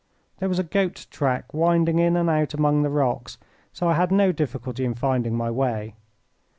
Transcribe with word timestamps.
There 0.39 0.49
was 0.49 0.57
a 0.57 0.63
goat 0.63 1.05
track 1.11 1.53
winding 1.53 1.99
in 1.99 2.17
and 2.17 2.27
out 2.27 2.55
among 2.55 2.81
the 2.81 2.89
rocks, 2.89 3.37
so 3.71 3.87
I 3.87 3.93
had 3.93 4.11
no 4.11 4.31
difficulty 4.31 4.83
in 4.83 4.95
finding 4.95 5.35
my 5.35 5.51
way. 5.51 5.93